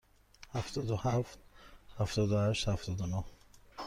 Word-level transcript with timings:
هفتاد 0.53 0.91
و 0.91 0.95
هفت، 0.95 1.39
هفتاد 1.99 2.31
و 2.31 2.39
هشت، 2.39 2.67
هفتاد 2.69 3.01
و 3.01 3.05
نه. 3.05 3.23